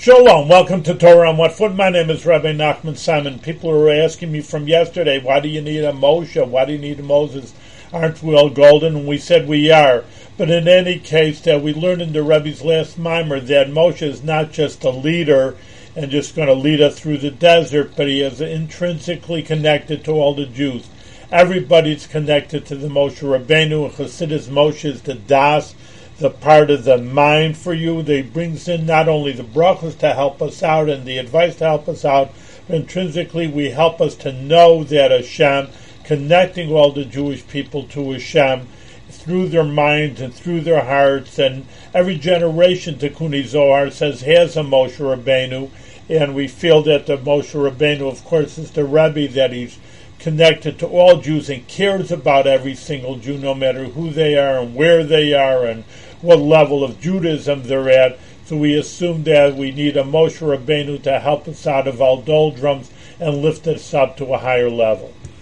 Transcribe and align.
Shalom, 0.00 0.48
welcome 0.48 0.84
to 0.84 0.94
Torah 0.94 1.28
on 1.28 1.38
One 1.38 1.50
Foot. 1.50 1.74
My 1.74 1.90
name 1.90 2.08
is 2.08 2.24
Rabbi 2.24 2.52
Nachman 2.52 2.96
Simon. 2.96 3.40
People 3.40 3.70
were 3.70 3.90
asking 3.90 4.30
me 4.30 4.40
from 4.40 4.68
yesterday, 4.68 5.18
why 5.18 5.40
do 5.40 5.48
you 5.48 5.60
need 5.60 5.82
a 5.82 5.90
Moshe? 5.92 6.46
Why 6.46 6.64
do 6.64 6.74
you 6.74 6.78
need 6.78 7.00
a 7.00 7.02
Moses? 7.02 7.52
Aren't 7.92 8.22
we 8.22 8.36
all 8.36 8.48
golden? 8.48 8.94
And 8.94 9.08
we 9.08 9.18
said 9.18 9.48
we 9.48 9.72
are. 9.72 10.04
But 10.36 10.50
in 10.50 10.68
any 10.68 11.00
case, 11.00 11.40
that 11.40 11.62
we 11.62 11.74
learned 11.74 12.00
in 12.00 12.12
the 12.12 12.22
Rebbe's 12.22 12.62
last 12.62 12.96
maamar 12.96 13.44
that 13.48 13.70
Moshe 13.70 14.02
is 14.02 14.22
not 14.22 14.52
just 14.52 14.84
a 14.84 14.90
leader 14.90 15.56
and 15.96 16.12
just 16.12 16.36
going 16.36 16.46
to 16.46 16.54
lead 16.54 16.80
us 16.80 17.00
through 17.00 17.18
the 17.18 17.32
desert, 17.32 17.94
but 17.96 18.06
he 18.06 18.22
is 18.22 18.40
intrinsically 18.40 19.42
connected 19.42 20.04
to 20.04 20.12
all 20.12 20.32
the 20.32 20.46
Jews. 20.46 20.88
Everybody's 21.32 22.06
connected 22.06 22.64
to 22.66 22.76
the 22.76 22.86
Moshe 22.86 23.18
Rabbeinu, 23.18 23.90
Chassidus 23.90 24.46
Moshe 24.46 24.84
is 24.84 25.02
the 25.02 25.14
Das, 25.14 25.74
the 26.18 26.30
part 26.30 26.70
of 26.70 26.84
the 26.84 26.98
mind 26.98 27.56
for 27.56 27.72
you. 27.72 28.02
They 28.02 28.22
brings 28.22 28.68
in 28.68 28.86
not 28.86 29.08
only 29.08 29.32
the 29.32 29.44
brachas 29.44 29.98
to 29.98 30.14
help 30.14 30.42
us 30.42 30.62
out 30.62 30.88
and 30.88 31.04
the 31.04 31.18
advice 31.18 31.56
to 31.56 31.64
help 31.64 31.88
us 31.88 32.04
out, 32.04 32.32
but 32.66 32.76
intrinsically 32.76 33.46
we 33.46 33.70
help 33.70 34.00
us 34.00 34.16
to 34.16 34.32
know 34.32 34.82
that 34.84 35.10
Hashem, 35.10 35.68
connecting 36.04 36.72
all 36.72 36.90
the 36.90 37.04
Jewish 37.04 37.46
people 37.46 37.84
to 37.84 38.12
Hashem 38.12 38.66
through 39.10 39.48
their 39.48 39.64
minds 39.64 40.20
and 40.20 40.34
through 40.34 40.62
their 40.62 40.84
hearts, 40.84 41.38
and 41.38 41.66
every 41.94 42.18
generation, 42.18 42.96
Tikunei 42.96 43.44
Zohar 43.44 43.90
says, 43.90 44.22
has 44.22 44.56
a 44.56 44.60
Moshe 44.60 44.98
Rabbeinu, 44.98 45.70
and 46.08 46.34
we 46.34 46.48
feel 46.48 46.82
that 46.82 47.06
the 47.06 47.16
Moshe 47.16 47.54
Rabbeinu, 47.54 48.10
of 48.10 48.24
course, 48.24 48.58
is 48.58 48.72
the 48.72 48.84
Rebbe 48.84 49.28
that 49.28 49.52
he's 49.52 49.78
connected 50.18 50.78
to 50.78 50.86
all 50.86 51.20
Jews 51.20 51.48
and 51.48 51.66
cares 51.68 52.10
about 52.10 52.46
every 52.46 52.74
single 52.74 53.16
Jew, 53.16 53.38
no 53.38 53.54
matter 53.54 53.84
who 53.84 54.10
they 54.10 54.36
are 54.36 54.58
and 54.58 54.74
where 54.74 55.04
they 55.04 55.32
are 55.32 55.64
and 55.64 55.84
what 56.20 56.38
level 56.38 56.82
of 56.82 57.00
Judaism 57.00 57.62
they're 57.64 57.90
at. 57.90 58.18
So 58.44 58.56
we 58.56 58.74
assume 58.74 59.24
that 59.24 59.56
we 59.56 59.70
need 59.70 59.96
a 59.96 60.02
Moshe 60.02 60.40
Rabbeinu 60.40 61.02
to 61.02 61.20
help 61.20 61.46
us 61.48 61.66
out 61.66 61.86
of 61.86 62.00
our 62.00 62.22
doldrums 62.22 62.90
and 63.20 63.42
lift 63.42 63.66
us 63.66 63.92
up 63.92 64.16
to 64.16 64.32
a 64.32 64.38
higher 64.38 64.70
level. 64.70 65.12